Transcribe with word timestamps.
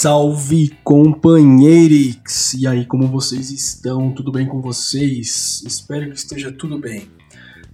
Salve 0.00 0.70
companheiros! 0.82 2.54
E 2.54 2.66
aí, 2.66 2.86
como 2.86 3.06
vocês 3.06 3.50
estão? 3.50 4.10
Tudo 4.12 4.32
bem 4.32 4.46
com 4.46 4.62
vocês? 4.62 5.62
Espero 5.66 6.08
que 6.10 6.16
esteja 6.16 6.50
tudo 6.50 6.78
bem. 6.78 7.10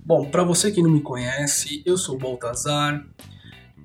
Bom, 0.05 0.29
para 0.29 0.43
você 0.43 0.73
que 0.73 0.83
não 0.83 0.91
me 0.91 1.01
conhece, 1.01 1.83
eu 1.87 1.97
sou 1.97 2.17
o 2.17 2.19
Baltazar. 2.19 3.07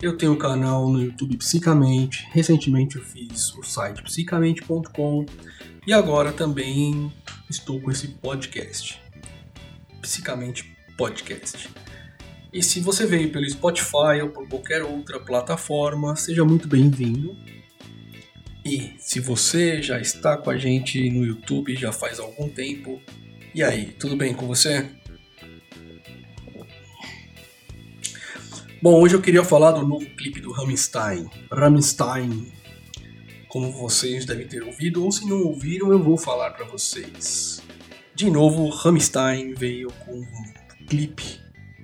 Eu 0.02 0.18
tenho 0.18 0.32
um 0.32 0.38
canal 0.38 0.90
no 0.90 1.00
YouTube 1.00 1.38
Psicamente. 1.38 2.28
Recentemente 2.32 2.96
eu 2.96 3.04
fiz 3.04 3.54
o 3.54 3.62
site 3.62 4.02
psicamente.com 4.02 5.26
e 5.86 5.94
agora 5.94 6.34
também 6.34 7.14
estou 7.48 7.80
com 7.80 7.92
esse 7.92 8.08
podcast. 8.08 9.00
Psicamente 10.02 10.76
Podcast. 10.98 11.70
E 12.52 12.64
se 12.64 12.80
você 12.80 13.06
veio 13.06 13.32
pelo 13.32 13.48
Spotify 13.48 14.22
ou 14.24 14.30
por 14.30 14.48
qualquer 14.50 14.82
outra 14.82 15.20
plataforma, 15.20 16.16
seja 16.16 16.44
muito 16.44 16.68
bem-vindo. 16.68 17.38
E 18.66 18.96
se 18.98 19.20
você 19.20 19.84
já 19.84 20.00
está 20.00 20.36
com 20.36 20.50
a 20.50 20.58
gente 20.58 21.12
no 21.12 21.24
YouTube 21.24 21.76
já 21.76 21.92
faz 21.92 22.20
algum 22.20 22.50
tempo, 22.50 23.00
e 23.54 23.62
aí, 23.62 23.94
tudo 24.00 24.16
bem 24.16 24.34
com 24.34 24.48
você? 24.48 24.90
Bom, 28.84 29.00
hoje 29.00 29.14
eu 29.14 29.22
queria 29.22 29.44
falar 29.44 29.74
do 29.74 29.86
novo 29.86 30.04
clipe 30.16 30.42
do 30.42 30.52
Rammstein. 30.52 31.30
Rammstein, 31.52 32.52
como 33.48 33.72
vocês 33.72 34.26
devem 34.26 34.48
ter 34.48 34.64
ouvido, 34.64 35.06
ou 35.06 35.12
se 35.12 35.24
não 35.30 35.44
ouviram, 35.44 35.92
eu 35.92 36.02
vou 36.02 36.18
falar 36.18 36.50
para 36.50 36.66
vocês. 36.66 37.62
De 38.16 38.28
novo, 38.28 38.70
Rammstein 38.70 39.54
veio 39.54 39.92
com 40.04 40.14
um 40.18 40.86
clipe 40.88 41.40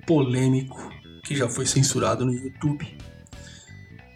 polêmico 0.07 0.91
que 1.23 1.35
já 1.35 1.47
foi 1.47 1.67
censurado 1.67 2.25
no 2.25 2.33
YouTube. 2.33 2.97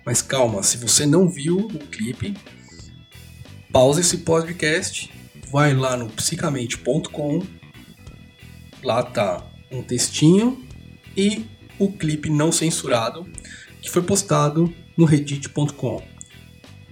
Mas 0.04 0.24
calma, 0.24 0.64
se 0.64 0.78
você 0.78 1.06
não 1.06 1.30
viu 1.30 1.58
o 1.58 1.80
clipe, 1.88 2.36
pausa 3.72 4.02
esse 4.02 4.18
podcast, 4.18 5.14
vai 5.52 5.76
lá 5.76 5.96
no 5.96 6.10
psicamente.com, 6.10 7.44
lá 8.84 9.04
tá 9.04 9.46
um 9.72 9.84
textinho 9.84 10.68
e 11.16 11.46
o 11.78 11.92
clipe 11.92 12.30
não 12.30 12.52
censurado 12.52 13.28
que 13.82 13.90
foi 13.90 14.02
postado 14.02 14.74
no 14.98 15.06
reddit.com. 15.06 16.04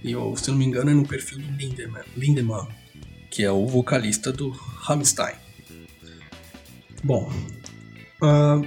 E 0.02 0.12
eu, 0.12 0.34
se 0.36 0.50
não 0.50 0.58
me 0.58 0.64
engano 0.64 0.90
é 0.90 0.94
no 0.94 1.06
perfil 1.06 1.38
do 1.38 1.52
Lindemann, 1.52 2.04
Lindemann 2.16 2.68
que 3.30 3.44
é 3.44 3.50
o 3.50 3.66
vocalista 3.66 4.32
do 4.32 4.50
Rammstein. 4.50 5.36
Bom, 7.04 7.32
uh, 8.20 8.66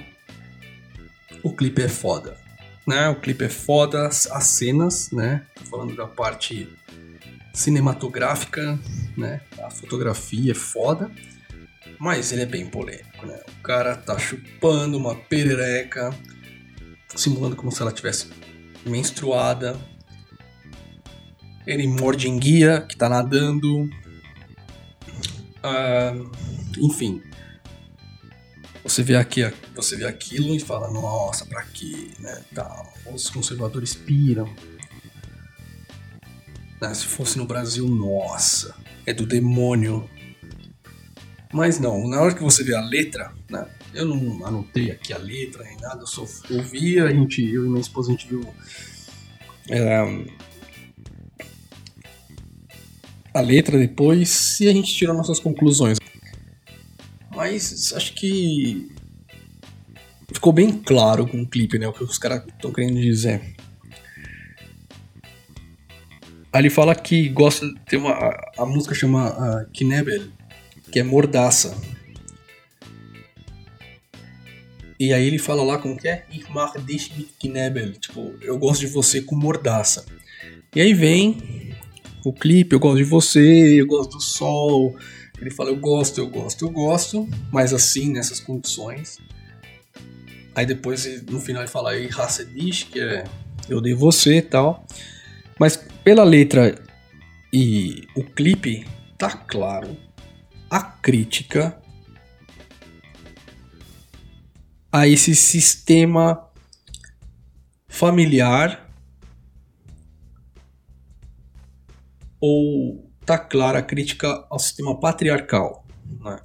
o 1.44 1.54
clipe 1.54 1.82
é 1.82 1.90
foda 1.90 2.42
né? 2.86 3.10
O 3.10 3.16
clipe 3.16 3.46
é 3.46 3.50
foda, 3.50 4.08
as 4.08 4.44
cenas, 4.44 5.12
né? 5.12 5.46
Tô 5.56 5.66
falando 5.66 5.96
da 5.96 6.06
parte 6.06 6.68
cinematográfica, 7.54 8.80
né? 9.18 9.42
A 9.62 9.70
fotografia 9.70 10.52
é 10.52 10.56
foda, 10.56 11.10
mas 12.00 12.32
ele 12.32 12.42
é 12.42 12.46
bem 12.46 12.66
polêmico, 12.66 13.26
né? 13.26 13.40
O 13.60 13.64
cara 13.64 13.96
tá 13.96 14.18
chupando 14.18 14.98
uma 14.98 15.16
perereca, 15.16 16.14
simulando 17.16 17.56
como 17.56 17.72
se 17.72 17.82
ela 17.82 17.92
tivesse 17.92 18.30
menstruada. 18.86 19.80
Ele 21.66 21.88
morde 21.88 22.28
em 22.28 22.38
guia 22.38 22.82
que 22.82 22.96
tá 22.96 23.08
nadando. 23.08 23.90
Uh, 25.64 26.30
enfim, 26.78 27.22
você 28.84 29.02
vê 29.02 29.16
aqui, 29.16 29.42
você 29.74 29.96
vê 29.96 30.06
aquilo 30.06 30.54
e 30.54 30.60
fala, 30.60 30.92
nossa, 30.92 31.46
pra 31.46 31.64
quê, 31.64 32.10
né, 32.20 32.44
tal. 32.54 32.94
Os 33.06 33.30
conservadores 33.30 33.94
piram. 33.94 34.54
Né, 36.82 36.94
se 36.94 37.06
fosse 37.06 37.38
no 37.38 37.46
Brasil, 37.46 37.88
nossa, 37.88 38.76
é 39.06 39.14
do 39.14 39.26
demônio. 39.26 40.10
Mas 41.54 41.80
não, 41.80 42.08
na 42.08 42.20
hora 42.20 42.34
que 42.34 42.42
você 42.42 42.64
vê 42.64 42.76
a 42.76 42.82
letra, 42.82 43.32
né, 43.48 43.68
eu 43.94 44.08
não 44.08 44.46
anotei 44.46 44.90
aqui 44.90 45.14
a 45.14 45.18
letra 45.20 45.64
nem 45.64 45.78
nada, 45.78 46.02
eu 46.02 46.08
só 46.08 46.26
ouvi, 46.50 47.00
a 47.00 47.12
gente, 47.12 47.46
eu 47.46 47.66
e 47.66 47.70
minha 47.70 47.80
esposa, 47.80 48.10
a 48.10 48.16
gente 48.16 48.28
viu 48.28 48.42
é, 49.70 50.26
a 53.34 53.40
letra 53.40 53.78
depois 53.78 54.60
e 54.60 54.68
a 54.68 54.74
gente 54.74 54.94
tirou 54.94 55.16
nossas 55.16 55.40
conclusões. 55.40 56.00
Mas 57.36 57.94
acho 57.94 58.14
que 58.14 58.92
ficou 60.34 60.52
bem 60.52 60.72
claro 60.72 61.28
com 61.28 61.42
o 61.42 61.48
clipe, 61.48 61.78
né? 61.78 61.88
O 61.88 61.94
que 61.94 62.04
os 62.04 62.18
caras 62.18 62.44
estão 62.48 62.72
querendo 62.72 63.00
dizer. 63.00 63.56
Ele 66.54 66.70
fala 66.70 66.94
que 66.94 67.30
gosta. 67.30 67.66
Tem 67.88 67.98
uma. 67.98 68.14
A, 68.58 68.66
música 68.66 68.94
chama 68.94 69.32
uh, 69.32 69.68
Knebel, 69.74 70.28
que 70.94 71.00
é 71.00 71.04
mordaça. 71.04 71.76
E 75.00 75.12
aí 75.12 75.26
ele 75.26 75.40
fala 75.40 75.64
lá 75.64 75.80
como 75.80 75.98
que 75.98 76.08
é? 76.08 76.24
Ich 76.32 76.48
mach 76.52 76.78
dich 76.86 77.12
mit 77.18 77.34
Knebel. 77.40 77.94
Tipo, 77.94 78.36
eu 78.40 78.60
gosto 78.60 78.82
de 78.82 78.88
você 78.88 79.20
com 79.20 79.36
mordaça. 79.36 80.06
E 80.76 80.80
aí 80.80 80.94
vem 80.94 81.74
o 82.24 82.32
clipe, 82.32 82.76
eu 82.76 82.80
gosto 82.80 82.98
de 82.98 83.06
você, 83.06 83.82
eu 83.82 83.88
gosto 83.88 84.18
do 84.18 84.22
sol, 84.22 84.96
ele 85.42 85.50
fala, 85.50 85.72
eu 85.72 85.78
gosto, 85.78 86.22
eu 86.22 86.28
gosto, 86.28 86.64
eu 86.64 86.70
gosto, 86.70 87.28
mas 87.52 87.74
assim, 87.74 88.12
nessas 88.12 88.40
condições. 88.40 89.18
Aí 90.54 90.68
depois, 90.68 91.24
no 91.24 91.42
final, 91.42 91.64
ele 91.64 91.72
fala 91.72 91.90
aí, 91.90 92.08
Hassedish, 92.16 92.84
que 92.84 93.00
é 93.00 93.24
eu 93.68 93.82
dei 93.82 93.96
você 93.96 94.38
e 94.38 94.42
tal. 94.44 94.86
Mas 95.60 95.76
pela 96.04 96.24
letra 96.24 96.80
e 97.52 98.08
o 98.16 98.24
clipe, 98.24 98.86
tá 99.18 99.32
claro 99.32 100.13
a 100.74 100.82
crítica 100.82 101.80
a 104.92 105.08
esse 105.08 105.36
sistema 105.36 106.50
familiar 107.88 108.90
ou 112.42 113.08
tá 113.24 113.38
clara 113.38 113.78
a 113.78 113.84
crítica 113.84 114.48
ao 114.50 114.58
sistema 114.58 115.00
patriarcal, 115.00 115.86
né? 116.20 116.40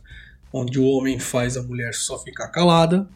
onde 0.53 0.79
o 0.79 0.85
homem 0.85 1.19
faz 1.19 1.57
a 1.57 1.63
mulher 1.63 1.95
só 1.95 2.19
ficar 2.19 2.49
calada, 2.49 3.09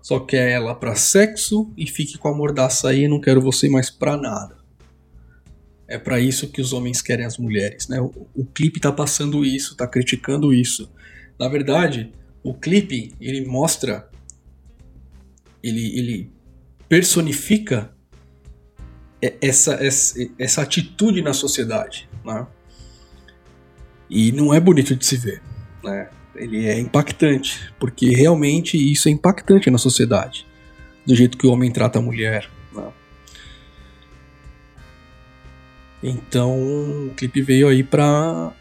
só 0.00 0.18
quer 0.18 0.50
ela 0.50 0.74
para 0.74 0.94
sexo 0.94 1.70
e 1.76 1.86
fique 1.86 2.16
com 2.16 2.28
a 2.28 2.34
mordaça 2.34 2.88
aí, 2.88 3.06
não 3.06 3.20
quero 3.20 3.42
você 3.42 3.68
mais 3.68 3.90
para 3.90 4.16
nada. 4.16 4.61
É 5.92 5.98
para 5.98 6.18
isso 6.18 6.48
que 6.48 6.58
os 6.62 6.72
homens 6.72 7.02
querem 7.02 7.26
as 7.26 7.36
mulheres, 7.36 7.86
né? 7.86 8.00
O, 8.00 8.26
o 8.34 8.46
clipe 8.46 8.80
tá 8.80 8.90
passando 8.90 9.44
isso, 9.44 9.76
tá 9.76 9.86
criticando 9.86 10.50
isso. 10.50 10.90
Na 11.38 11.48
verdade, 11.48 12.10
o 12.42 12.54
clipe 12.54 13.12
ele 13.20 13.44
mostra, 13.44 14.08
ele, 15.62 15.98
ele 15.98 16.30
personifica 16.88 17.92
essa, 19.38 19.74
essa, 19.74 20.18
essa 20.38 20.62
atitude 20.62 21.20
na 21.20 21.34
sociedade, 21.34 22.08
né? 22.24 22.46
E 24.08 24.32
não 24.32 24.54
é 24.54 24.58
bonito 24.58 24.96
de 24.96 25.04
se 25.04 25.18
ver, 25.18 25.42
né? 25.84 26.08
Ele 26.34 26.64
é 26.64 26.80
impactante, 26.80 27.70
porque 27.78 28.08
realmente 28.14 28.78
isso 28.78 29.10
é 29.10 29.12
impactante 29.12 29.70
na 29.70 29.76
sociedade, 29.76 30.46
do 31.04 31.14
jeito 31.14 31.36
que 31.36 31.46
o 31.46 31.52
homem 31.52 31.70
trata 31.70 31.98
a 31.98 32.02
mulher. 32.02 32.48
Então 36.02 37.06
o 37.06 37.14
clipe 37.14 37.40
veio 37.40 37.68
aí 37.68 37.84
pra 37.84 38.52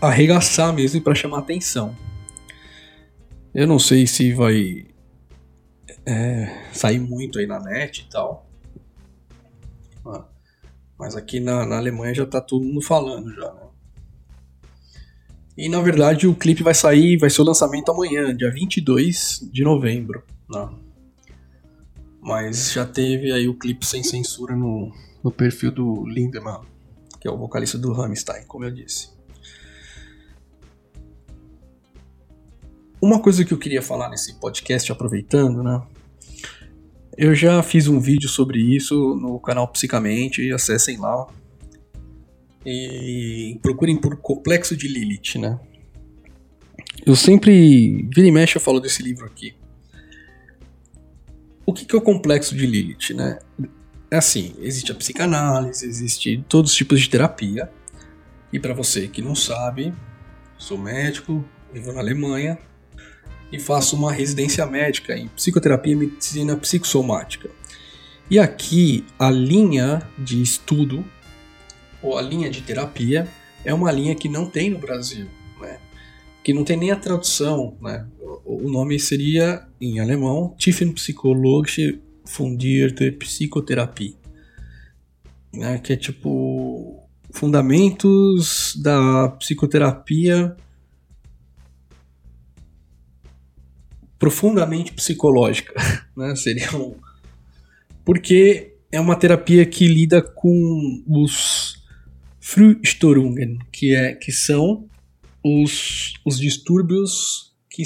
arregaçar 0.00 0.72
mesmo 0.72 0.98
e 0.98 1.00
pra 1.00 1.14
chamar 1.14 1.38
atenção. 1.38 1.96
Eu 3.54 3.66
não 3.66 3.78
sei 3.78 4.06
se 4.06 4.32
vai 4.32 4.86
é, 6.04 6.70
sair 6.72 6.98
muito 6.98 7.38
aí 7.38 7.46
na 7.46 7.60
net 7.60 8.00
e 8.00 8.10
tal. 8.10 8.50
Ah. 10.04 10.24
Mas 10.98 11.14
aqui 11.14 11.38
na, 11.38 11.64
na 11.64 11.76
Alemanha 11.76 12.14
já 12.14 12.26
tá 12.26 12.40
todo 12.40 12.64
mundo 12.64 12.82
falando 12.82 13.32
já, 13.34 13.52
né? 13.52 13.62
E 15.56 15.68
na 15.68 15.80
verdade 15.80 16.26
o 16.26 16.34
clipe 16.34 16.62
vai 16.62 16.74
sair, 16.74 17.18
vai 17.18 17.28
ser 17.28 17.42
o 17.42 17.44
lançamento 17.44 17.90
amanhã, 17.90 18.34
dia 18.34 18.50
22 18.50 19.48
de 19.52 19.62
novembro. 19.62 20.24
Né? 20.48 20.68
Mas 22.20 22.72
já 22.72 22.86
teve 22.86 23.30
aí 23.30 23.46
o 23.48 23.58
clipe 23.58 23.84
sem 23.84 24.02
censura 24.02 24.56
no, 24.56 24.90
no 25.22 25.30
perfil 25.30 25.70
do 25.70 26.06
Lindemann, 26.06 26.62
que 27.20 27.28
é 27.28 27.30
o 27.30 27.36
vocalista 27.36 27.78
do 27.78 27.92
Rammstein, 27.92 28.44
como 28.46 28.64
eu 28.64 28.70
disse. 28.70 29.10
Uma 33.00 33.20
coisa 33.20 33.44
que 33.44 33.52
eu 33.52 33.58
queria 33.58 33.82
falar 33.82 34.08
nesse 34.08 34.34
podcast, 34.38 34.90
aproveitando, 34.92 35.62
né? 35.62 35.82
Eu 37.16 37.34
já 37.34 37.62
fiz 37.62 37.88
um 37.88 38.00
vídeo 38.00 38.28
sobre 38.28 38.60
isso 38.60 39.14
no 39.16 39.38
canal 39.40 39.68
Psicamente, 39.68 40.52
acessem 40.52 40.98
lá. 40.98 41.26
e 42.64 43.58
procurem 43.60 44.00
por 44.00 44.16
Complexo 44.16 44.76
de 44.76 44.86
Lilith, 44.86 45.36
né? 45.36 45.58
Eu 47.04 47.16
sempre, 47.16 48.08
vira 48.14 48.28
e 48.28 48.30
mexe, 48.30 48.56
eu 48.56 48.60
falo 48.60 48.78
desse 48.78 49.02
livro 49.02 49.26
aqui. 49.26 49.54
O 51.66 51.72
que, 51.72 51.84
que 51.84 51.94
é 51.94 51.98
o 51.98 52.02
Complexo 52.02 52.54
de 52.54 52.66
Lilith, 52.66 53.14
né? 53.14 53.40
É 54.12 54.16
assim, 54.16 54.54
existe 54.60 54.92
a 54.92 54.94
psicanálise, 54.94 55.86
existe 55.86 56.44
todos 56.46 56.72
os 56.72 56.76
tipos 56.76 57.00
de 57.00 57.08
terapia. 57.08 57.72
E 58.52 58.60
para 58.60 58.74
você 58.74 59.08
que 59.08 59.22
não 59.22 59.34
sabe, 59.34 59.90
sou 60.58 60.76
médico, 60.76 61.42
vivo 61.72 61.94
na 61.94 62.00
Alemanha 62.00 62.58
e 63.50 63.58
faço 63.58 63.96
uma 63.96 64.12
residência 64.12 64.66
médica 64.66 65.16
em 65.16 65.28
psicoterapia 65.28 65.94
e 65.94 65.96
medicina 65.96 66.54
psicossomática. 66.58 67.48
E 68.30 68.38
aqui 68.38 69.06
a 69.18 69.30
linha 69.30 70.06
de 70.18 70.42
estudo 70.42 71.02
ou 72.02 72.18
a 72.18 72.20
linha 72.20 72.50
de 72.50 72.60
terapia 72.60 73.26
é 73.64 73.72
uma 73.72 73.90
linha 73.90 74.14
que 74.14 74.28
não 74.28 74.44
tem 74.44 74.68
no 74.68 74.78
Brasil, 74.78 75.26
né? 75.58 75.78
que 76.44 76.52
não 76.52 76.64
tem 76.64 76.76
nem 76.76 76.90
a 76.90 76.96
tradução. 76.96 77.78
Né? 77.80 78.06
O 78.44 78.68
nome 78.68 79.00
seria, 79.00 79.66
em 79.80 80.00
alemão, 80.00 80.54
Tiefenpsychologische 80.58 82.02
Fundierte 82.24 83.10
Psychotherapie, 83.12 84.16
né? 85.52 85.78
que 85.78 85.92
é 85.92 85.96
tipo 85.96 87.08
fundamentos 87.30 88.76
da 88.76 89.28
psicoterapia 89.30 90.54
profundamente 94.18 94.92
psicológica, 94.92 95.74
né? 96.16 96.36
Seria 96.36 96.76
um... 96.76 96.94
porque 98.04 98.76
é 98.92 99.00
uma 99.00 99.16
terapia 99.16 99.66
que 99.66 99.88
lida 99.88 100.22
com 100.22 101.02
os 101.08 101.82
Frühstörungen, 102.38 103.58
que, 103.72 103.94
é, 103.94 104.14
que 104.14 104.30
são 104.30 104.88
os, 105.42 106.14
os 106.24 106.38
distúrbios 106.38 107.52
que, 107.70 107.82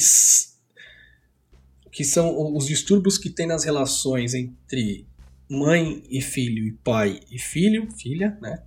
que 1.97 2.05
são 2.05 2.55
os 2.55 2.67
distúrbios 2.67 3.17
que 3.17 3.31
tem 3.31 3.47
nas 3.47 3.65
relações 3.65 4.35
entre 4.35 5.07
mãe 5.49 6.03
e 6.11 6.21
filho 6.21 6.67
e 6.67 6.73
pai 6.73 7.21
e 7.33 7.39
filho, 7.39 7.91
filha, 7.91 8.37
né? 8.43 8.63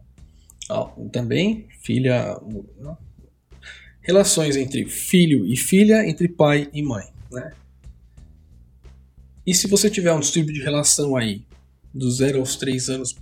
também 1.11 1.67
filha, 1.79 2.35
relações 4.01 4.55
entre 4.55 4.89
filho 4.89 5.45
e 5.45 5.55
filha, 5.55 6.09
entre 6.09 6.27
pai 6.27 6.71
e 6.73 6.81
mãe, 6.81 7.05
né? 7.31 7.51
E 9.45 9.53
se 9.53 9.67
você 9.67 9.91
tiver 9.91 10.11
um 10.11 10.19
distúrbio 10.19 10.51
de 10.51 10.63
relação 10.63 11.15
aí 11.15 11.45
dos 11.93 12.17
0 12.17 12.39
aos 12.39 12.55
3 12.55 12.89
anos 12.89 13.15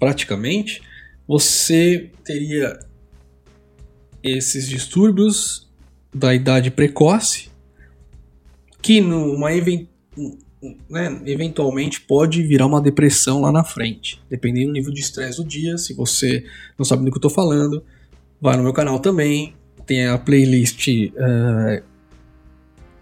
praticamente, 0.00 0.82
você 1.28 2.10
teria 2.24 2.76
esses 4.20 4.68
distúrbios 4.68 5.70
da 6.12 6.34
idade 6.34 6.72
precoce 6.72 7.56
que 8.88 9.02
numa 9.02 9.50
né, 10.88 11.20
eventualmente 11.26 12.00
pode 12.00 12.42
virar 12.42 12.64
uma 12.64 12.80
depressão 12.80 13.42
lá 13.42 13.52
na 13.52 13.62
frente, 13.62 14.18
dependendo 14.30 14.68
do 14.68 14.72
nível 14.72 14.90
de 14.90 15.00
estresse 15.00 15.36
do 15.36 15.44
dia. 15.46 15.76
Se 15.76 15.92
você 15.92 16.42
não 16.78 16.86
sabe 16.86 17.04
do 17.04 17.10
que 17.10 17.18
eu 17.18 17.18
estou 17.18 17.30
falando, 17.30 17.84
vai 18.40 18.56
no 18.56 18.62
meu 18.62 18.72
canal 18.72 18.98
também, 18.98 19.54
tem 19.84 20.06
a 20.06 20.16
playlist 20.16 20.88
uh, 20.88 21.84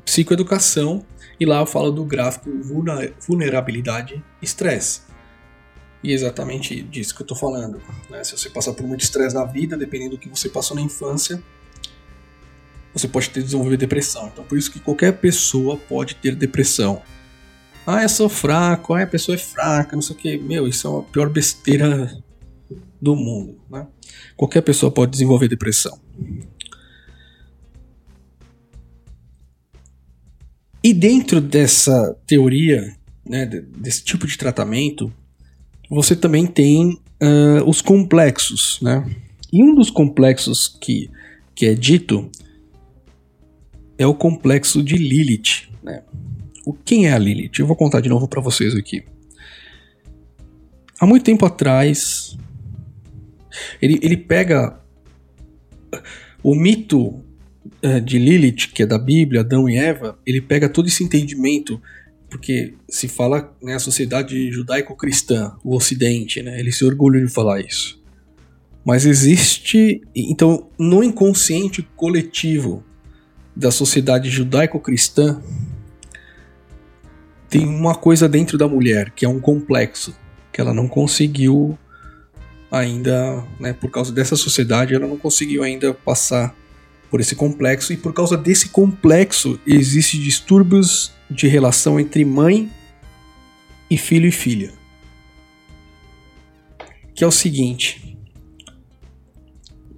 Psicoeducação 0.05 1.07
e 1.39 1.47
lá 1.47 1.61
eu 1.61 1.67
falo 1.67 1.93
do 1.93 2.05
gráfico 2.05 2.51
vulnerabilidade 3.25 4.21
estresse. 4.43 5.03
E 6.03 6.11
é 6.11 6.15
exatamente 6.15 6.83
disso 6.83 7.15
que 7.15 7.23
eu 7.23 7.27
estou 7.27 7.39
falando. 7.39 7.81
Né? 8.11 8.25
Se 8.25 8.37
você 8.37 8.51
passar 8.51 8.73
por 8.73 8.85
muito 8.85 9.03
estresse 9.03 9.37
na 9.37 9.45
vida, 9.45 9.77
dependendo 9.77 10.17
do 10.17 10.19
que 10.19 10.29
você 10.29 10.49
passou 10.49 10.77
na 10.77 10.83
infância, 10.83 11.41
você 12.97 13.07
pode 13.07 13.29
ter 13.29 13.43
desenvolvido 13.43 13.79
depressão. 13.79 14.31
Então, 14.33 14.43
por 14.43 14.57
isso 14.57 14.73
que 14.73 14.81
qualquer 14.81 15.13
pessoa 15.13 15.77
pode 15.77 16.15
ter 16.15 16.35
depressão. 16.35 17.03
Ah, 17.87 18.03
eu 18.03 18.09
sou 18.09 18.29
fraco, 18.29 18.95
ah, 18.95 19.03
a 19.03 19.07
pessoa 19.07 19.35
é 19.35 19.39
fraca, 19.39 19.95
não 19.95 20.03
sei 20.03 20.17
o 20.17 20.19
que. 20.19 20.39
Meu, 20.39 20.67
isso 20.67 20.89
é 20.89 20.99
a 20.99 21.03
pior 21.03 21.29
besteira 21.29 22.11
do 23.01 23.15
mundo. 23.15 23.61
Né? 23.71 23.87
Qualquer 24.35 24.63
pessoa 24.63 24.91
pode 24.91 25.13
desenvolver 25.13 25.47
depressão. 25.47 26.01
E 30.83 30.95
dentro 30.95 31.39
dessa 31.39 32.17
teoria, 32.27 32.97
né, 33.29 33.45
desse 33.45 34.05
tipo 34.05 34.27
de 34.27 34.39
tratamento, 34.39 35.13
você 35.91 36.17
também 36.17 36.47
tem 36.47 36.93
uh, 37.23 37.69
os 37.69 37.83
complexos, 37.83 38.79
né? 38.81 39.05
E 39.53 39.63
um 39.63 39.75
dos 39.75 39.91
complexos 39.91 40.67
que, 40.81 41.11
que 41.55 41.67
é 41.67 41.75
dito 41.75 42.31
é 43.99 44.07
o 44.07 44.15
complexo 44.15 44.83
de 44.83 44.97
Lilith, 44.97 45.69
né? 45.83 46.03
O, 46.65 46.73
quem 46.73 47.07
é 47.07 47.13
a 47.13 47.19
Lilith? 47.19 47.59
Eu 47.59 47.67
vou 47.67 47.77
contar 47.77 48.01
de 48.01 48.09
novo 48.09 48.27
para 48.29 48.41
vocês 48.41 48.75
aqui. 48.75 49.05
Há 50.99 51.07
muito 51.07 51.25
tempo 51.25 51.45
atrás, 51.45 52.37
ele, 53.81 53.99
ele 54.03 54.17
pega 54.17 54.81
o 56.43 56.55
mito 56.55 57.09
uh, 57.85 58.01
de 58.05 58.19
Lilith, 58.19 58.73
que 58.73 58.83
é 58.83 58.87
da 58.87 58.99
Bíblia, 58.99 59.43
Adão 59.43 59.69
e 59.69 59.77
Eva, 59.77 60.19
ele 60.27 60.41
pega 60.41 60.69
todo 60.69 60.89
esse 60.89 61.05
entendimento 61.05 61.81
porque 62.29 62.75
se 62.89 63.09
fala 63.09 63.57
né, 63.63 63.75
a 63.75 63.79
sociedade 63.79 64.51
judaico-cristã, 64.51 65.57
o 65.65 65.75
Ocidente, 65.75 66.43
né, 66.43 66.59
ele 66.59 66.73
se 66.73 66.85
orgulha 66.85 67.25
de 67.25 67.33
falar 67.33 67.61
isso. 67.61 68.03
Mas 68.85 69.05
existe, 69.07 70.01
então, 70.15 70.69
no 70.79 71.03
inconsciente 71.03 71.83
coletivo 71.97 72.85
da 73.57 73.71
sociedade 73.71 74.29
judaico-cristã, 74.29 75.41
tem 77.49 77.67
uma 77.67 77.95
coisa 77.95 78.29
dentro 78.29 78.59
da 78.59 78.69
mulher 78.69 79.11
que 79.11 79.25
é 79.25 79.29
um 79.29 79.41
complexo, 79.41 80.15
que 80.53 80.61
ela 80.61 80.75
não 80.75 80.87
conseguiu 80.87 81.79
ainda, 82.71 83.43
né, 83.59 83.73
por 83.73 83.91
causa 83.91 84.13
dessa 84.13 84.37
sociedade, 84.37 84.95
ela 84.95 85.07
não 85.07 85.17
conseguiu 85.17 85.63
ainda 85.63 85.95
passar 85.95 86.55
por 87.11 87.21
esse 87.21 87.35
complexo 87.35 87.93
e 87.93 87.97
por 87.97 88.13
causa 88.13 88.37
desse 88.37 88.69
complexo 88.69 89.59
existem 89.67 90.21
distúrbios 90.21 91.13
de 91.31 91.49
relação 91.49 91.99
entre 91.99 92.25
mãe 92.25 92.71
e 93.89 93.97
filho 93.97 94.29
e 94.29 94.33
filha. 94.33 94.73
Que 97.15 97.25
é 97.25 97.27
o 97.27 97.31
seguinte. 97.31 98.19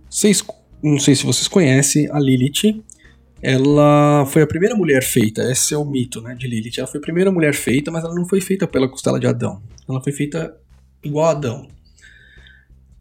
Vocês, 0.09 0.45
não 0.83 0.99
sei 0.99 1.15
se 1.15 1.25
vocês 1.25 1.49
conhecem 1.49 2.09
a 2.11 2.19
Lilith. 2.21 2.85
Ela 3.41 4.27
foi 4.27 4.43
a 4.43 4.47
primeira 4.47 4.75
mulher 4.75 5.03
feita, 5.03 5.43
esse 5.51 5.73
é 5.73 5.79
o 5.79 5.85
mito 5.85 6.21
né, 6.21 6.35
de 6.35 6.49
Lilith. 6.49 6.79
Ela 6.79 6.87
foi 6.87 6.99
a 6.99 7.03
primeira 7.03 7.31
mulher 7.31 7.55
feita, 7.55 7.91
mas 7.91 8.05
ela 8.05 8.15
não 8.15 8.27
foi 8.27 8.41
feita 8.41 8.67
pela 8.67 8.89
costela 8.89 9.21
de 9.21 9.27
Adão. 9.27 9.63
Ela 9.89 10.03
foi 10.03 10.13
feita 10.13 10.57
igual 11.03 11.27
a 11.27 11.31
Adão. 11.31 11.69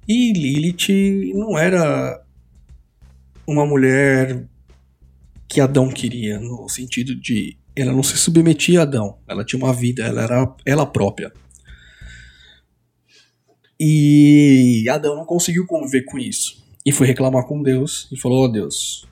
E 0.07 0.31
Lilith 0.33 1.33
não 1.33 1.57
era 1.57 2.23
uma 3.47 3.65
mulher 3.65 4.47
que 5.47 5.59
Adão 5.59 5.89
queria, 5.89 6.39
no 6.39 6.67
sentido 6.69 7.15
de 7.15 7.57
ela 7.75 7.93
não 7.93 8.03
se 8.03 8.17
submetia 8.17 8.79
a 8.79 8.83
Adão, 8.83 9.17
ela 9.27 9.45
tinha 9.45 9.63
uma 9.63 9.73
vida, 9.73 10.03
ela 10.03 10.23
era 10.23 10.55
ela 10.65 10.85
própria. 10.85 11.31
E 13.79 14.85
Adão 14.89 15.15
não 15.15 15.25
conseguiu 15.25 15.65
conviver 15.67 16.03
com 16.03 16.17
isso. 16.17 16.65
E 16.85 16.91
foi 16.91 17.05
reclamar 17.05 17.45
com 17.45 17.61
Deus 17.61 18.07
e 18.11 18.17
falou: 18.19 18.41
Ó 18.41 18.45
oh, 18.45 18.47
Deus, 18.47 19.07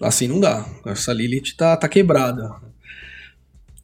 assim 0.00 0.28
não 0.28 0.40
dá, 0.40 0.66
essa 0.84 1.12
Lilith 1.12 1.56
tá, 1.56 1.76
tá 1.76 1.88
quebrada. 1.88 2.50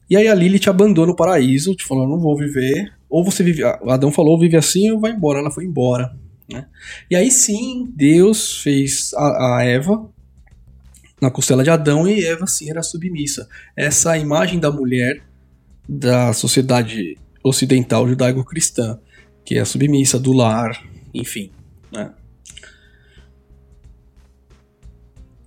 E 0.09 0.15
aí 0.15 0.27
a 0.27 0.35
Lilith 0.35 0.69
abandona 0.69 1.11
o 1.11 1.15
paraíso, 1.15 1.75
te 1.75 1.83
falou: 1.83 2.07
não 2.07 2.19
vou 2.19 2.37
viver. 2.37 2.93
Ou 3.09 3.23
você 3.23 3.43
vive. 3.43 3.63
Adão 3.63 4.11
falou: 4.11 4.39
vive 4.39 4.57
assim 4.57 4.91
ou 4.91 4.99
vai 4.99 5.11
embora. 5.11 5.39
Ela 5.39 5.51
foi 5.51 5.65
embora. 5.65 6.15
Né? 6.51 6.65
E 7.09 7.15
aí 7.15 7.31
sim, 7.31 7.91
Deus 7.95 8.61
fez 8.61 9.11
a, 9.15 9.57
a 9.57 9.63
Eva 9.63 10.07
na 11.21 11.31
costela 11.31 11.63
de 11.63 11.69
Adão 11.69 12.07
e 12.07 12.23
Eva 12.25 12.45
sim 12.45 12.69
era 12.69 12.83
submissa. 12.83 13.47
Essa 13.75 14.17
imagem 14.17 14.59
da 14.59 14.69
mulher 14.69 15.23
da 15.87 16.33
sociedade 16.33 17.17
ocidental 17.43 18.07
judaico-cristã, 18.07 18.99
que 19.43 19.55
é 19.55 19.61
a 19.61 19.65
submissa 19.65 20.19
do 20.19 20.33
lar, 20.33 20.79
enfim. 21.13 21.49
Né? 21.91 22.11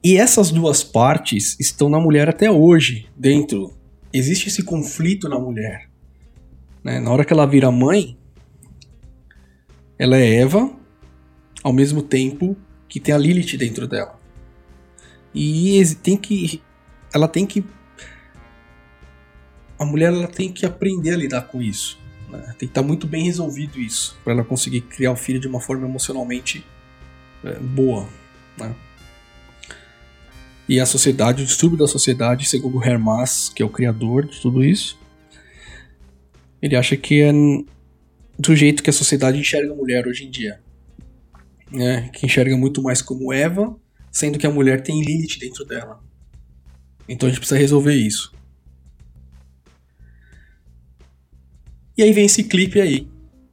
E 0.07 0.17
essas 0.17 0.53
duas 0.53 0.85
partes 0.85 1.59
estão 1.59 1.89
na 1.89 1.99
mulher 1.99 2.29
até 2.29 2.49
hoje, 2.49 3.09
dentro. 3.17 3.77
Existe 4.13 4.47
esse 4.47 4.63
conflito 4.63 5.29
na 5.29 5.37
mulher. 5.37 5.91
Né? 6.85 7.01
Na 7.01 7.11
hora 7.11 7.25
que 7.25 7.33
ela 7.33 7.45
vira 7.45 7.73
mãe, 7.73 8.17
ela 9.99 10.17
é 10.17 10.37
Eva, 10.37 10.71
ao 11.61 11.73
mesmo 11.73 12.03
tempo 12.03 12.57
que 12.89 13.01
tem 13.01 13.13
a 13.13 13.19
Lilith 13.19 13.57
dentro 13.57 13.89
dela. 13.89 14.17
E 15.35 15.83
tem 16.05 16.17
que. 16.17 16.63
Ela 17.13 17.27
tem 17.27 17.45
que. 17.45 17.65
A 19.77 19.85
mulher 19.85 20.13
ela 20.13 20.29
tem 20.29 20.53
que 20.53 20.65
aprender 20.65 21.15
a 21.15 21.17
lidar 21.17 21.49
com 21.49 21.61
isso. 21.61 21.99
Né? 22.31 22.43
Tem 22.51 22.55
que 22.59 22.65
estar 22.67 22.83
tá 22.83 22.87
muito 22.87 23.09
bem 23.09 23.25
resolvido 23.25 23.81
isso, 23.81 24.17
para 24.23 24.35
ela 24.35 24.45
conseguir 24.45 24.83
criar 24.83 25.11
o 25.11 25.17
filho 25.17 25.41
de 25.41 25.49
uma 25.49 25.61
forma 25.61 25.85
emocionalmente 25.85 26.65
é, 27.43 27.59
boa. 27.59 28.09
Né? 28.57 28.73
E 30.69 30.81
a 30.81 30.87
sociedade, 30.87 31.43
o 31.43 31.47
distúrbio 31.47 31.79
da 31.79 31.87
sociedade, 31.87 32.49
segundo 32.49 32.83
Hermas, 32.83 33.49
que 33.49 33.63
é 33.63 33.67
o 33.67 33.71
criador 33.71 34.27
de 34.27 34.41
tudo 34.41 34.65
isso, 34.65 34.99
ele 36.61 36.75
acha 36.75 36.97
que 36.97 37.23
é 37.23 37.33
do 38.39 38.55
jeito 38.55 38.83
que 38.83 38.91
a 38.91 38.93
sociedade 38.93 39.39
enxerga 39.39 39.73
a 39.73 39.77
mulher 39.77 40.07
hoje 40.07 40.25
em 40.25 40.31
dia. 40.31 40.61
Né? 41.71 42.09
Que 42.13 42.27
enxerga 42.27 42.57
muito 42.57 42.83
mais 42.83 43.01
como 43.01 43.33
Eva, 43.33 43.77
sendo 44.11 44.39
que 44.39 44.47
a 44.47 44.51
mulher 44.51 44.83
tem 44.83 45.03
Lilith 45.03 45.39
dentro 45.39 45.65
dela. 45.65 46.03
Então 47.09 47.29
a 47.29 47.31
gente 47.31 47.39
precisa 47.39 47.59
resolver 47.59 47.95
isso. 47.95 48.33
E 51.97 52.03
aí 52.03 52.13
vem 52.13 52.27
esse 52.27 52.45
clipe 52.45 52.81
aí, 52.81 53.09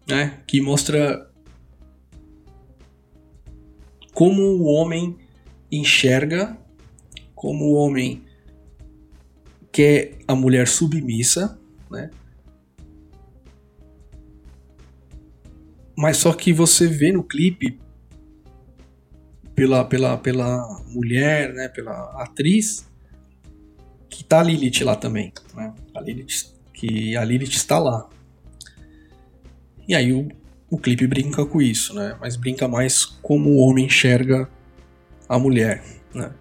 né? 0.08 0.42
Que 0.46 0.60
mostra 0.60 1.30
como 4.14 4.42
o 4.42 4.66
homem 4.66 5.18
enxerga, 5.72 6.58
como 7.44 7.66
o 7.66 7.74
homem 7.74 8.24
quer 9.70 10.14
a 10.26 10.34
mulher 10.34 10.66
submissa, 10.66 11.60
né? 11.92 12.10
Mas 15.94 16.16
só 16.16 16.32
que 16.32 16.54
você 16.54 16.88
vê 16.88 17.12
no 17.12 17.22
clipe 17.22 17.78
pela, 19.54 19.84
pela, 19.84 20.18
pela 20.18 20.82
mulher, 20.88 21.54
né, 21.54 21.68
pela 21.68 22.24
atriz, 22.24 22.90
que 24.10 24.24
tá 24.24 24.40
a 24.40 24.44
Lilith 24.44 24.82
lá 24.82 24.96
também, 24.96 25.34
né? 25.54 25.74
A 25.94 26.00
Lilith, 26.00 26.46
que 26.74 27.18
a 27.18 27.26
Lilith 27.26 27.58
está 27.58 27.78
lá. 27.78 28.10
E 29.86 29.94
aí 29.94 30.14
o, 30.14 30.30
o 30.70 30.78
clipe 30.78 31.06
brinca 31.08 31.46
com 31.46 31.62
isso, 31.62 31.94
né? 31.94 32.18
Mas 32.22 32.38
brinca 32.38 32.70
mais 32.70 33.04
como 33.04 33.50
o 33.50 33.58
homem 33.58 33.88
enxerga 33.88 34.50
a 35.28 35.38
mulher, 35.38 35.84
né? 36.16 36.34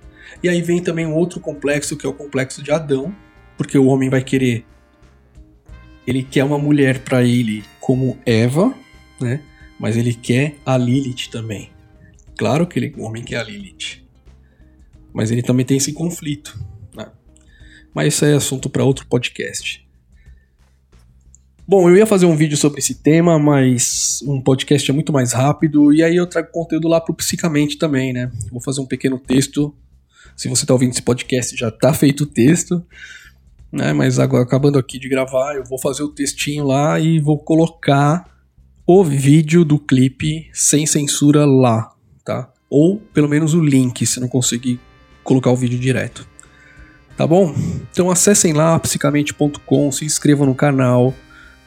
E 0.42 0.48
aí 0.48 0.60
vem 0.62 0.82
também 0.82 1.06
um 1.06 1.14
outro 1.14 1.40
complexo 1.40 1.96
que 1.96 2.06
é 2.06 2.08
o 2.08 2.14
complexo 2.14 2.62
de 2.62 2.70
Adão, 2.70 3.14
porque 3.56 3.78
o 3.78 3.86
homem 3.86 4.08
vai 4.08 4.22
querer 4.22 4.64
ele 6.06 6.22
quer 6.22 6.44
uma 6.44 6.58
mulher 6.58 7.00
para 7.00 7.22
ele 7.22 7.64
como 7.80 8.18
Eva, 8.26 8.74
né? 9.20 9.40
Mas 9.78 9.96
ele 9.96 10.14
quer 10.14 10.56
a 10.64 10.76
Lilith 10.76 11.30
também. 11.30 11.70
Claro 12.36 12.66
que 12.66 12.78
ele, 12.78 12.94
o 12.96 13.02
homem 13.02 13.22
quer 13.22 13.36
a 13.36 13.42
Lilith. 13.42 14.02
Mas 15.12 15.30
ele 15.30 15.42
também 15.42 15.64
tem 15.64 15.76
esse 15.76 15.92
conflito. 15.92 16.58
Né? 16.94 17.06
Mas 17.94 18.14
isso 18.14 18.24
é 18.24 18.34
assunto 18.34 18.68
para 18.70 18.84
outro 18.84 19.06
podcast. 19.06 19.86
Bom, 21.66 21.88
eu 21.88 21.96
ia 21.96 22.06
fazer 22.06 22.26
um 22.26 22.36
vídeo 22.36 22.56
sobre 22.56 22.80
esse 22.80 22.96
tema, 22.96 23.38
mas 23.38 24.22
um 24.26 24.40
podcast 24.40 24.90
é 24.90 24.94
muito 24.94 25.12
mais 25.12 25.32
rápido 25.32 25.92
e 25.92 26.02
aí 26.02 26.16
eu 26.16 26.26
trago 26.26 26.50
conteúdo 26.50 26.88
lá 26.88 27.00
pro 27.00 27.14
Psicamente 27.14 27.78
também, 27.78 28.12
né? 28.12 28.30
Vou 28.50 28.60
fazer 28.60 28.80
um 28.80 28.86
pequeno 28.86 29.18
texto. 29.18 29.74
Se 30.36 30.48
você 30.48 30.64
está 30.64 30.72
ouvindo 30.72 30.92
esse 30.92 31.02
podcast, 31.02 31.56
já 31.56 31.68
está 31.68 31.92
feito 31.92 32.24
o 32.24 32.26
texto, 32.26 32.84
né? 33.70 33.92
Mas 33.92 34.18
agora 34.18 34.42
acabando 34.42 34.78
aqui 34.78 34.98
de 34.98 35.08
gravar, 35.08 35.54
eu 35.54 35.64
vou 35.64 35.78
fazer 35.78 36.02
o 36.02 36.08
textinho 36.08 36.64
lá 36.64 36.98
e 37.00 37.20
vou 37.20 37.38
colocar 37.38 38.30
o 38.86 39.04
vídeo 39.04 39.64
do 39.64 39.78
clipe 39.78 40.50
sem 40.52 40.86
censura 40.86 41.46
lá, 41.46 41.90
tá? 42.24 42.52
Ou 42.68 42.98
pelo 43.12 43.28
menos 43.28 43.54
o 43.54 43.60
link, 43.60 44.04
se 44.06 44.20
não 44.20 44.28
conseguir 44.28 44.80
colocar 45.22 45.50
o 45.50 45.56
vídeo 45.56 45.78
direto. 45.78 46.26
Tá 47.16 47.26
bom? 47.26 47.54
Então 47.90 48.10
acessem 48.10 48.52
lá 48.52 48.78
psicamente.com, 48.78 49.92
se 49.92 50.04
inscrevam 50.04 50.46
no 50.46 50.54
canal, 50.54 51.14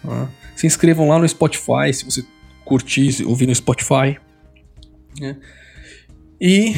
tá? 0.04 0.30
se 0.56 0.66
inscrevam 0.66 1.08
lá 1.08 1.20
no 1.20 1.28
Spotify, 1.28 1.94
se 1.94 2.06
você 2.06 2.26
curtir 2.64 3.24
ouvir 3.26 3.48
no 3.48 3.56
Spotify. 3.56 4.18
Né? 5.20 5.38
E 6.42 6.76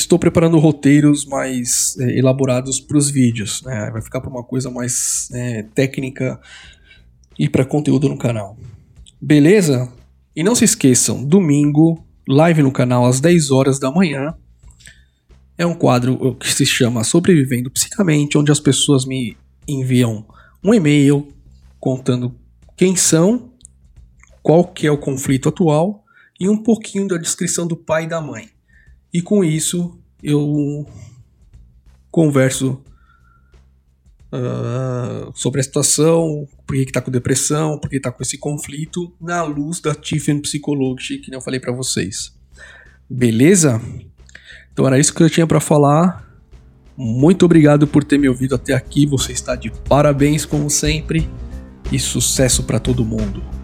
estou 0.00 0.18
preparando 0.18 0.58
roteiros 0.58 1.24
mais 1.24 1.96
é, 1.98 2.18
elaborados 2.18 2.80
para 2.80 2.96
os 2.96 3.10
vídeos. 3.10 3.62
Né? 3.62 3.90
Vai 3.92 4.02
ficar 4.02 4.20
para 4.20 4.30
uma 4.30 4.42
coisa 4.42 4.70
mais 4.70 5.28
é, 5.32 5.62
técnica 5.74 6.40
e 7.38 7.48
para 7.48 7.64
conteúdo 7.64 8.08
no 8.08 8.16
canal. 8.16 8.56
Beleza? 9.20 9.90
E 10.34 10.42
não 10.42 10.54
se 10.54 10.64
esqueçam, 10.64 11.24
domingo, 11.24 12.04
live 12.28 12.62
no 12.62 12.72
canal 12.72 13.06
às 13.06 13.20
10 13.20 13.50
horas 13.50 13.78
da 13.78 13.90
manhã. 13.90 14.34
É 15.58 15.66
um 15.66 15.74
quadro 15.74 16.34
que 16.36 16.50
se 16.50 16.64
chama 16.64 17.04
Sobrevivendo 17.04 17.70
Psicamente, 17.70 18.38
onde 18.38 18.50
as 18.50 18.60
pessoas 18.60 19.04
me 19.04 19.36
enviam 19.68 20.24
um 20.64 20.72
e-mail 20.72 21.28
contando 21.78 22.34
quem 22.76 22.96
são, 22.96 23.52
qual 24.42 24.64
que 24.64 24.86
é 24.86 24.90
o 24.90 24.96
conflito 24.96 25.50
atual 25.50 26.04
e 26.38 26.48
um 26.48 26.56
pouquinho 26.56 27.06
da 27.06 27.18
descrição 27.18 27.66
do 27.66 27.76
pai 27.76 28.04
e 28.04 28.08
da 28.08 28.20
mãe. 28.20 28.48
E 29.12 29.20
com 29.20 29.44
isso 29.44 29.98
eu 30.22 30.86
converso 32.10 32.82
uh, 34.32 35.32
sobre 35.34 35.60
a 35.60 35.64
situação, 35.64 36.46
por 36.66 36.76
que 36.76 36.82
está 36.82 37.00
com 37.00 37.10
depressão, 37.10 37.78
por 37.78 37.88
que 37.88 37.96
está 37.96 38.10
com 38.10 38.22
esse 38.22 38.38
conflito, 38.38 39.12
na 39.20 39.42
luz 39.42 39.80
da 39.80 39.94
Tiffany 39.94 40.40
Psychology, 40.40 41.18
que 41.18 41.34
eu 41.34 41.40
falei 41.40 41.60
para 41.60 41.72
vocês. 41.72 42.32
Beleza? 43.08 43.80
Então 44.72 44.86
era 44.86 44.98
isso 44.98 45.14
que 45.14 45.22
eu 45.22 45.30
tinha 45.30 45.46
para 45.46 45.60
falar. 45.60 46.28
Muito 46.96 47.44
obrigado 47.44 47.86
por 47.86 48.04
ter 48.04 48.18
me 48.18 48.28
ouvido 48.28 48.54
até 48.54 48.74
aqui. 48.74 49.06
Você 49.06 49.32
está 49.32 49.56
de 49.56 49.70
parabéns 49.88 50.44
como 50.44 50.68
sempre 50.68 51.28
e 51.90 51.98
sucesso 51.98 52.62
para 52.62 52.78
todo 52.78 53.04
mundo. 53.04 53.59